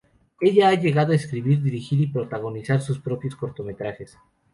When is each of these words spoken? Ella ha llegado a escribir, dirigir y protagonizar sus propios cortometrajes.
Ella 0.39 0.69
ha 0.69 0.73
llegado 0.73 1.11
a 1.11 1.15
escribir, 1.15 1.61
dirigir 1.61 2.01
y 2.01 2.07
protagonizar 2.07 2.81
sus 2.81 2.97
propios 2.99 3.35
cortometrajes. 3.35 4.17